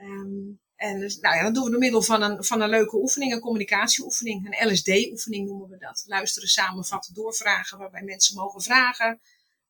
[0.00, 2.96] Um, en dus, nou ja, dat doen we door middel van een, van een leuke
[2.96, 6.04] oefening, een communicatieoefening, een LSD-oefening noemen we dat.
[6.06, 9.20] Luisteren, samenvatten, doorvragen, waarbij mensen mogen vragen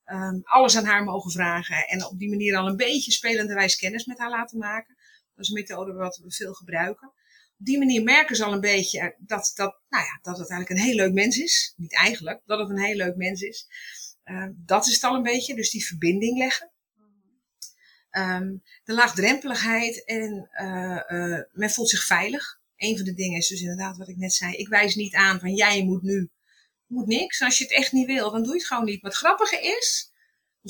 [0.07, 1.89] um, alles aan haar mogen vragen.
[1.89, 4.97] En op die manier al een beetje spelenderwijs kennis met haar laten maken.
[5.35, 7.13] Dat is een methode wat we veel gebruiken.
[7.57, 10.87] Die manier merken ze al een beetje dat, dat, nou ja, dat het eigenlijk een
[10.87, 11.75] heel leuk mens is.
[11.77, 13.67] Niet eigenlijk, dat het een heel leuk mens is.
[14.25, 16.71] Uh, dat is het al een beetje, dus die verbinding leggen.
[18.11, 22.61] Um, de laagdrempeligheid en uh, uh, men voelt zich veilig.
[22.77, 24.55] Een van de dingen is dus inderdaad wat ik net zei.
[24.55, 26.31] Ik wijs niet aan van jij moet nu,
[26.87, 27.43] moet niks.
[27.43, 29.03] Als je het echt niet wil, dan doe je het gewoon niet.
[29.03, 30.13] Maar het grappige is,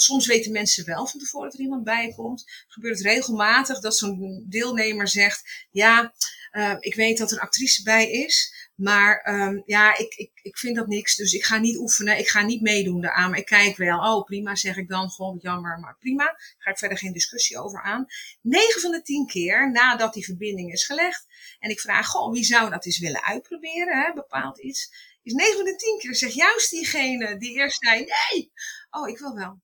[0.00, 2.44] soms weten mensen wel van tevoren dat er iemand bij komt.
[2.68, 6.14] Gebeurt het regelmatig dat zo'n deelnemer zegt, ja,
[6.52, 8.54] uh, ik weet dat er een actrice bij is.
[8.74, 11.16] Maar um, ja, ik, ik, ik vind dat niks.
[11.16, 12.18] Dus ik ga niet oefenen.
[12.18, 13.30] Ik ga niet meedoen daaraan.
[13.30, 13.98] Maar ik kijk wel.
[13.98, 15.10] Oh, prima, zeg ik dan.
[15.10, 16.36] Gewoon jammer, maar prima.
[16.58, 18.06] Ga ik verder geen discussie over aan.
[18.42, 21.26] 9 van de 10 keer nadat die verbinding is gelegd.
[21.58, 24.02] En ik vraag, goh, wie zou dat eens willen uitproberen?
[24.02, 24.90] Hè, bepaald iets.
[25.22, 28.52] Is 9 van de 10 keer zegt juist diegene die eerst zei, nee.
[28.90, 29.60] Oh, ik wil wel.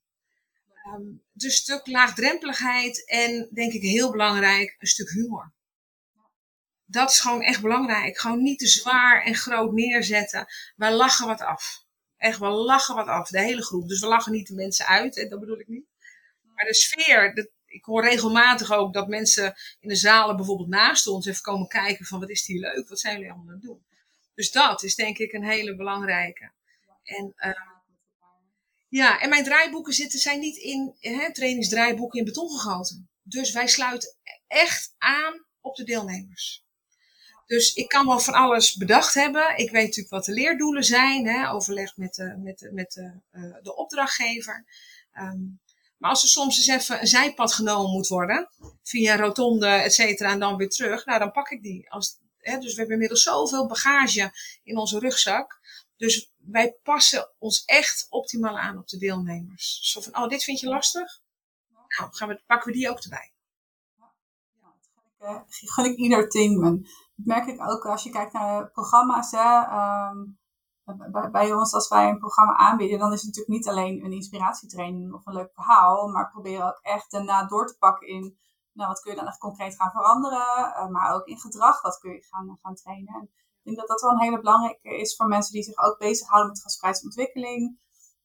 [0.86, 5.52] Um, dus een stuk laagdrempeligheid en denk ik heel belangrijk, een stuk humor
[6.92, 8.18] dat is gewoon echt belangrijk.
[8.18, 10.46] Gewoon niet te zwaar en groot neerzetten.
[10.76, 11.84] Wij lachen wat af.
[12.16, 13.88] Echt, we lachen wat af, de hele groep.
[13.88, 15.86] Dus we lachen niet de mensen uit, en dat bedoel ik niet.
[16.54, 21.06] Maar de sfeer, dat, ik hoor regelmatig ook dat mensen in de zalen bijvoorbeeld naast
[21.06, 23.62] ons even komen kijken van wat is die leuk, wat zijn jullie allemaal aan het
[23.62, 23.84] doen.
[24.34, 26.52] Dus dat is denk ik een hele belangrijke.
[27.02, 27.52] En, uh,
[28.92, 33.10] ja, en mijn draaiboeken zitten, zijn niet in hè, trainingsdraaiboeken in beton gegoten.
[33.22, 36.64] Dus wij sluiten echt aan op de deelnemers.
[37.46, 39.56] Dus ik kan wel van alles bedacht hebben.
[39.56, 43.20] Ik weet natuurlijk wat de leerdoelen zijn, hè, overleg met de, met de, met de,
[43.32, 44.66] uh, de opdrachtgever.
[45.18, 45.60] Um,
[45.98, 48.48] maar als er soms eens even een zijpad genomen moet worden,
[48.82, 51.90] via rotonde, et cetera, en dan weer terug, nou dan pak ik die.
[51.90, 55.60] Als, hè, dus we hebben inmiddels zoveel bagage in onze rugzak.
[56.02, 59.78] Dus wij passen ons echt optimaal aan op de deelnemers.
[59.92, 61.20] Zo van, oh, dit vind je lastig?
[61.68, 63.32] Nou, gaan we, pakken we die ook erbij.
[65.18, 66.84] Ja, dat gun ik ieder team
[67.14, 69.30] merk ik ook als je kijkt naar programma's.
[69.30, 69.60] Hè,
[70.10, 70.38] um,
[71.32, 75.12] bij, ons, als wij een programma aanbieden, dan is het natuurlijk niet alleen een inspiratietraining
[75.12, 76.08] of een leuk verhaal.
[76.08, 78.38] Maar proberen ook echt daarna door te pakken in
[78.72, 80.72] nou, wat kun je dan echt concreet gaan veranderen.
[80.76, 83.14] Uh, maar ook in gedrag, wat kun je gaan, gaan trainen.
[83.14, 83.30] En
[83.62, 86.50] ik denk dat dat wel een hele belangrijke is voor mensen die zich ook bezighouden
[86.52, 87.80] met gastvrijheidsontwikkeling.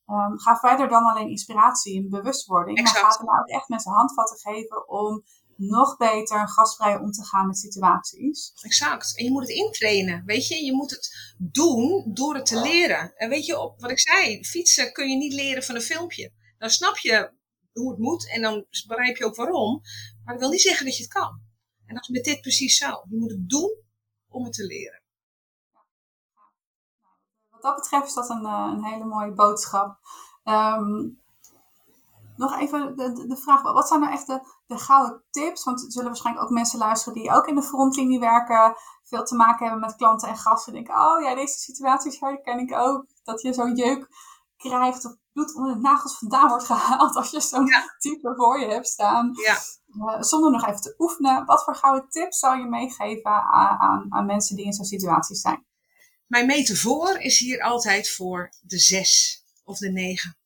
[0.08, 2.78] Um, ga verder dan alleen inspiratie en bewustwording.
[2.78, 3.02] Exact.
[3.02, 5.24] Maar ga er nou ook echt mensen handvatten geven om
[5.56, 8.52] nog beter gastvrij om te gaan met situaties.
[8.62, 9.18] Exact.
[9.18, 10.26] En je moet het intrainen.
[10.26, 13.16] Weet je, je moet het doen door het te leren.
[13.16, 16.32] En weet je, op wat ik zei, fietsen kun je niet leren van een filmpje.
[16.58, 17.32] Dan snap je
[17.74, 19.82] hoe het moet en dan begrijp je ook waarom.
[20.24, 21.42] Maar dat wil niet zeggen dat je het kan.
[21.86, 22.88] En dat is met dit precies zo.
[23.10, 23.84] Je moet het doen
[24.28, 25.02] om het te leren.
[27.68, 29.98] Dat betreft is dat een, eh, een hele mooie boodschap.
[30.44, 31.20] Um,
[32.36, 35.64] nog even de, de, vraag, wat zijn nou echt de, de gouden tips?
[35.64, 39.36] Want er zullen waarschijnlijk ook mensen luisteren die ook in de frontlinie werken, veel te
[39.36, 40.74] maken hebben met klanten en gasten.
[40.74, 43.06] En denken, oh ja, deze situaties herken ik ook.
[43.24, 44.08] Dat je zo'n jeuk
[44.58, 48.68] krijgt of bloed onder de nagels vandaan wordt gehaald als je zo'n type voor je
[48.68, 49.32] hebt staan.
[49.34, 49.56] Ja.
[49.88, 51.46] Uh, zonder nog even te oefenen.
[51.46, 55.36] Wat voor gouden tips zou je meegeven aan, aan, aan mensen die in zo'n situatie
[55.36, 55.66] zijn?
[56.28, 60.38] Mijn metafoor is hier altijd voor de zes of de negen.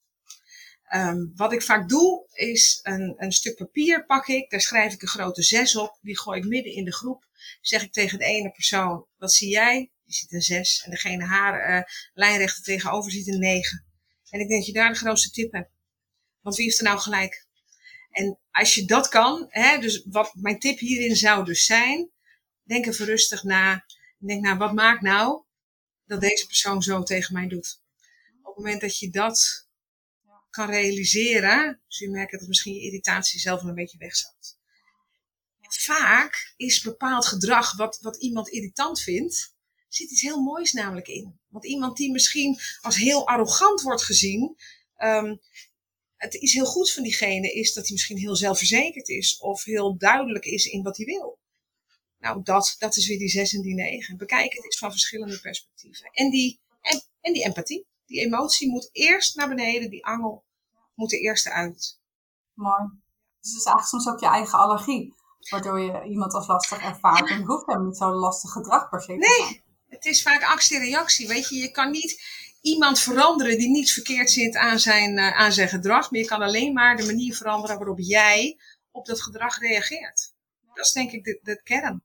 [0.94, 5.02] Um, wat ik vaak doe, is een, een stuk papier pak ik, daar schrijf ik
[5.02, 7.26] een grote zes op, die gooi ik midden in de groep.
[7.60, 9.90] Zeg ik tegen de ene persoon, wat zie jij?
[10.04, 10.82] Die ziet een zes.
[10.84, 11.82] En degene haar uh,
[12.14, 13.86] lijnrechter tegenover ziet een negen.
[14.30, 15.70] En ik denk dat je daar de grootste tip hebt.
[16.40, 17.46] Want wie heeft er nou gelijk?
[18.10, 22.10] En als je dat kan, hè, dus wat mijn tip hierin zou dus zijn,
[22.62, 23.84] denk even rustig na.
[24.18, 25.44] Denk nou, wat maakt nou
[26.12, 27.80] dat deze persoon zo tegen mij doet?
[28.42, 29.68] Op het moment dat je dat
[30.50, 34.60] kan realiseren, dus je merkt dat misschien je irritatie zelf een beetje wegzakt.
[35.60, 39.54] Vaak is bepaald gedrag wat, wat iemand irritant vindt,
[39.88, 41.40] zit iets heel moois namelijk in.
[41.48, 44.56] Want iemand die misschien als heel arrogant wordt gezien,
[44.98, 45.40] um,
[46.16, 49.96] het is heel goed van diegene is dat hij misschien heel zelfverzekerd is of heel
[49.96, 51.38] duidelijk is in wat hij wil.
[52.22, 54.16] Nou, dat, dat is weer die zes en die negen.
[54.16, 56.10] Bekijk het eens van verschillende perspectieven.
[56.12, 60.44] En die, en, en die empathie die emotie moet eerst naar beneden, die angel
[60.94, 61.98] moet er eerst uit.
[62.54, 62.82] Mooi.
[63.40, 65.14] Dus het is eigenlijk soms ook je eigen allergie,
[65.50, 67.30] waardoor je iemand als lastig ervaart.
[67.30, 70.82] En hoeft hem niet zo'n lastig gedrag per se Nee, het is vaak actie en
[70.82, 71.28] reactie.
[71.28, 72.22] Weet je, je kan niet
[72.60, 76.42] iemand veranderen die niets verkeerd zit aan zijn, uh, aan zijn gedrag, maar je kan
[76.42, 78.58] alleen maar de manier veranderen waarop jij
[78.90, 80.34] op dat gedrag reageert.
[80.74, 82.02] Dat is denk ik de, de kern.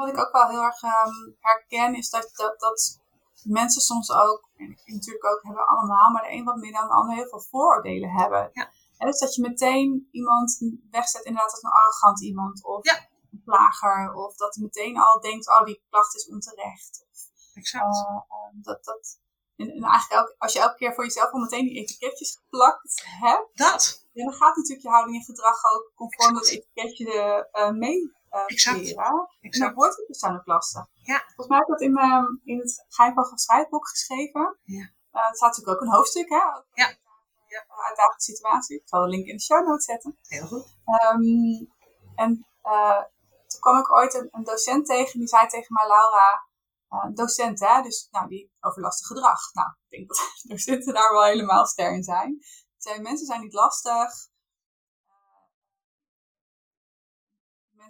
[0.00, 3.00] Wat ik ook wel heel erg um, herken, is dat, dat, dat
[3.42, 6.88] mensen soms ook, en ik natuurlijk ook, hebben allemaal, maar de een wat meer dan
[6.88, 8.50] de ander heel veel vooroordelen hebben.
[8.52, 8.70] Ja.
[8.98, 10.58] En dus dat je meteen iemand
[10.90, 12.64] wegzet inderdaad als een arrogant iemand.
[12.64, 13.08] Of ja.
[13.32, 14.14] een plager.
[14.14, 17.06] Of dat hij meteen al denkt, oh die klacht is onterecht.
[17.54, 17.96] Exact.
[17.96, 18.20] Uh,
[18.52, 19.20] dat, dat,
[19.56, 23.02] en, en eigenlijk elke, als je elke keer voor jezelf al meteen die etiketjes geplakt
[23.20, 23.58] hebt.
[23.58, 24.08] Dat.
[24.12, 28.42] Ja, dan gaat natuurlijk je houding en gedrag ook conform dat etiketje uh, mee uh,
[28.46, 28.76] exact.
[28.76, 29.28] Creëren.
[29.40, 29.54] exact.
[29.54, 30.86] En dan wordt het persoonlijk lastig.
[31.02, 31.18] Ja.
[31.26, 34.58] Volgens mij heb ik dat in, um, in het van Gestrijdboek geschreven.
[34.62, 34.90] Ja.
[35.12, 36.36] Uh, het staat natuurlijk ook een hoofdstuk, hè?
[36.36, 36.62] Ja.
[36.74, 37.64] ja.
[37.88, 38.76] Uitdagende situatie.
[38.76, 40.18] Ik zal de link in de show notes zetten.
[40.22, 40.66] Heel goed.
[41.12, 41.68] Um,
[42.14, 43.02] en uh,
[43.46, 46.46] toen kwam ik ooit een, een, docent tegen, die zei tegen mij, Laura,
[46.90, 49.52] uh, docent hè, dus nou, die over lastig gedrag.
[49.52, 50.18] Nou, ik denk dat
[50.52, 52.38] docenten daar wel helemaal ster in zijn.
[52.76, 54.28] Zei, mensen zijn niet lastig.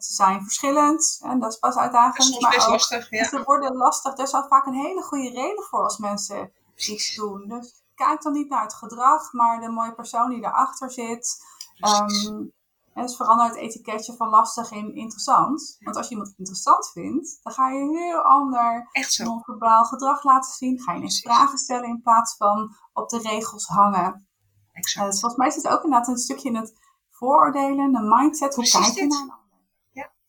[0.01, 2.29] Mensen zijn verschillend en dat is pas uitdagend.
[2.29, 3.25] Is maar best ook, lastig, ja.
[3.25, 4.17] Ze worden lastig.
[4.17, 7.49] Er is al vaak een hele goede reden voor als mensen iets doen.
[7.49, 11.45] Dus kijk dan niet naar het gedrag, maar de mooie persoon die erachter zit.
[11.79, 12.53] Um,
[12.95, 15.77] en dus verander het etiketje van lastig in interessant.
[15.81, 18.89] Want als je iemand interessant vindt, dan ga je een heel ander
[19.25, 20.81] non-verbaal gedrag laten zien.
[20.81, 24.29] Ga je eens vragen stellen in plaats van op de regels hangen.
[24.73, 25.07] Exact.
[25.07, 26.73] Uh, dus volgens mij het ook inderdaad een stukje in het
[27.11, 28.55] vooroordelen, de mindset.
[28.55, 29.40] Hoe kijk je naar?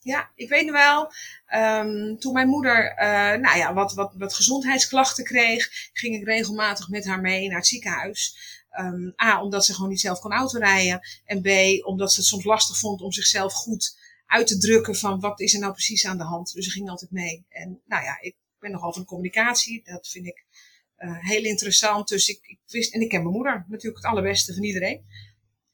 [0.04, 1.12] Ja, ik weet nog wel,
[1.62, 6.90] um, toen mijn moeder uh, nou ja, wat, wat, wat gezondheidsklachten kreeg, ging ik regelmatig
[6.90, 8.38] met haar mee naar het ziekenhuis.
[8.80, 11.02] Um, A, omdat ze gewoon niet zelf kon autorijden.
[11.26, 11.48] En B,
[11.86, 15.54] omdat ze het soms lastig vond om zichzelf goed uit te drukken van wat is
[15.54, 16.54] er nou precies aan de hand.
[16.54, 17.46] Dus ze ging altijd mee.
[17.50, 19.82] En nou ja, ik ben nogal van communicatie.
[19.84, 20.46] Dat vind ik
[20.98, 22.08] uh, heel interessant.
[22.08, 25.06] Dus ik, ik wist, en ik ken mijn moeder natuurlijk het allerbeste van iedereen.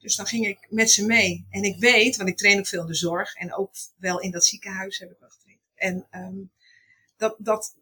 [0.08, 1.48] Dus dan ging ik met ze mee.
[1.50, 3.36] En ik weet, want ik train ook veel in de zorg.
[3.36, 5.62] En ook wel in dat ziekenhuis heb ik wel getraind.
[5.76, 6.52] En um,
[7.18, 7.76] dat, dat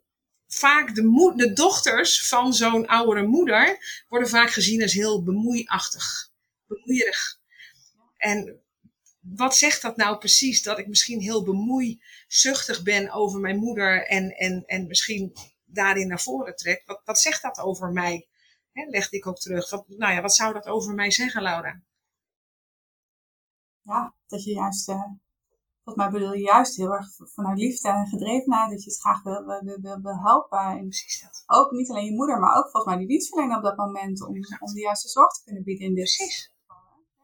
[0.47, 6.31] vaak de, moed, de dochters van zo'n oudere moeder worden vaak gezien als heel bemoeiachtig.
[6.67, 7.39] Bemoeierig.
[8.17, 8.61] En
[9.19, 10.63] wat zegt dat nou precies?
[10.63, 15.33] Dat ik misschien heel bemoeizuchtig ben over mijn moeder en, en, en misschien
[15.65, 16.83] daarin naar voren trek.
[16.85, 18.27] Wat, wat zegt dat over mij?
[18.71, 19.71] He, legde ik ook terug.
[19.71, 21.81] Nou ja, wat zou dat over mij zeggen, Laura?
[23.85, 25.03] Ja, dat je juist, uh,
[25.83, 29.23] volgens mij bedoel je juist heel erg vanuit liefde en gedrevenheid, dat je het graag
[29.23, 30.59] wil, wil, wil, wil helpen.
[30.59, 31.43] En Precies dat.
[31.45, 34.35] ook niet alleen je moeder, maar ook volgens mij die dienstverlener op dat moment, om,
[34.59, 36.15] om de juiste zorg te kunnen bieden in dit.
[36.15, 36.53] Precies.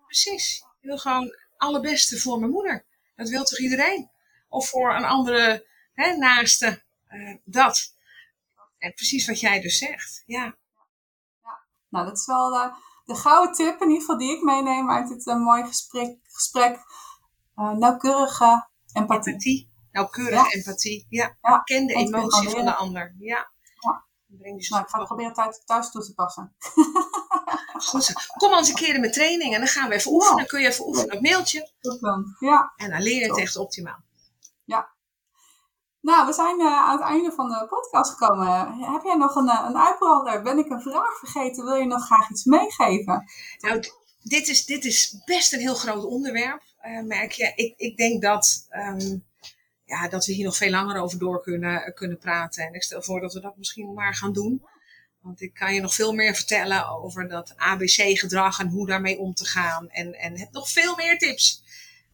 [0.05, 0.65] Precies.
[0.81, 2.85] Ik wil gewoon het allerbeste voor mijn moeder.
[3.15, 4.09] Dat wil toch iedereen?
[4.49, 6.83] Of voor een andere hè, naaste.
[7.09, 7.95] Uh, dat.
[8.77, 10.23] En precies wat jij dus zegt.
[10.25, 10.57] Ja.
[11.43, 11.65] ja.
[11.89, 12.71] Nou, dat is wel de,
[13.13, 16.17] de gouden tip in ieder geval die ik meeneem uit dit uh, mooie gesprek.
[16.23, 16.79] gesprek.
[17.55, 19.31] Uh, nauwkeurige empathie.
[19.31, 19.71] empathie.
[19.91, 20.51] Nauwkeurige ja.
[20.51, 21.05] empathie.
[21.09, 21.37] Ja.
[21.41, 21.59] ja.
[21.59, 23.15] Ken de emotie van de ander.
[23.17, 23.51] Ja.
[23.79, 24.05] ja.
[24.27, 26.55] Breng nou, ik ga proberen thuis, thuis toe te passen.
[27.89, 28.13] Goed zo.
[28.37, 30.37] Kom eens een keer met training en dan gaan we even oefenen.
[30.37, 31.71] Dan kun je even oefenen op mailtje.
[32.39, 32.73] Ja.
[32.75, 34.03] En dan leer je het echt optimaal.
[34.65, 34.89] Ja.
[36.01, 38.79] Nou, we zijn uh, aan het einde van de podcast gekomen.
[38.91, 40.41] Heb jij nog een, een uitbrander?
[40.41, 41.65] Ben ik een vraag vergeten?
[41.65, 43.25] Wil je nog graag iets meegeven?
[43.59, 43.83] Nou,
[44.23, 47.51] dit is, dit is best een heel groot onderwerp, uh, merk je.
[47.55, 49.25] Ik, ik denk dat, um,
[49.85, 52.67] ja, dat we hier nog veel langer over door kunnen, kunnen praten.
[52.67, 54.65] En ik stel voor dat we dat misschien maar gaan doen.
[55.21, 59.33] Want ik kan je nog veel meer vertellen over dat ABC-gedrag en hoe daarmee om
[59.33, 59.89] te gaan.
[59.89, 61.63] En, en heb nog veel meer tips.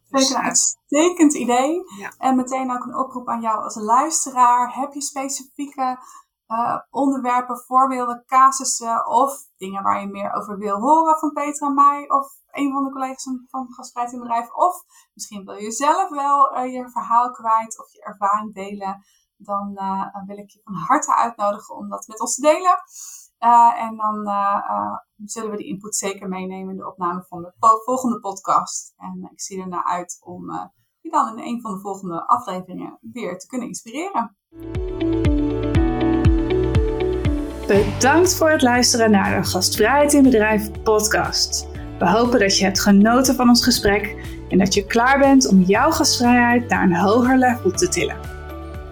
[0.10, 1.84] Dus, een uitstekend idee.
[1.98, 2.12] Ja.
[2.18, 4.76] En meteen ook een oproep aan jou als luisteraar.
[4.76, 6.00] Heb je specifieke
[6.48, 11.74] uh, onderwerpen, voorbeelden, casussen of dingen waar je meer over wil horen van Petra en
[11.74, 14.54] mij of een van de collega's van Gastvrijheid in Bedrijf?
[14.54, 19.06] Of misschien wil je zelf wel uh, je verhaal kwijt of je ervaring delen.
[19.38, 22.80] Dan uh, wil ik je van harte uitnodigen om dat met ons te delen.
[23.40, 24.96] Uh, en dan uh,
[25.26, 27.54] zullen we die input zeker meenemen in de opname van de
[27.86, 28.94] volgende podcast.
[28.98, 30.52] En ik zie er naar uit om
[31.02, 34.38] je dan in een van de volgende afleveringen weer te kunnen inspireren.
[37.68, 41.68] Bedankt voor het luisteren naar de Gastvrijheid in Bedrijf podcast.
[42.00, 44.16] We hopen dat je hebt genoten van ons gesprek
[44.50, 48.18] en dat je klaar bent om jouw gastvrijheid naar een hoger level te tillen.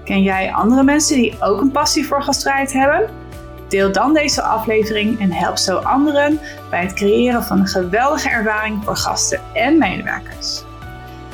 [0.04, 3.25] Ken jij andere mensen die ook een passie voor gastvrijheid hebben?
[3.76, 8.84] Deel dan deze aflevering en help zo anderen bij het creëren van een geweldige ervaring
[8.84, 10.64] voor gasten en medewerkers.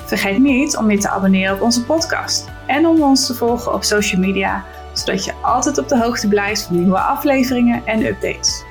[0.06, 3.84] Vergeet niet om je te abonneren op onze podcast en om ons te volgen op
[3.84, 4.64] social media,
[4.94, 8.64] zodat je altijd op de hoogte blijft van nieuwe afleveringen en updates.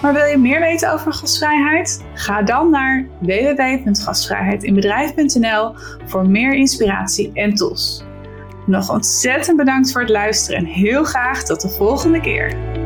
[0.00, 2.04] Maar wil je meer weten over gastvrijheid?
[2.14, 5.74] Ga dan naar www.gastvrijheidinbedrijf.nl
[6.04, 8.04] voor meer inspiratie en tools.
[8.66, 12.80] Nog ontzettend bedankt voor het luisteren en heel graag tot de volgende keer.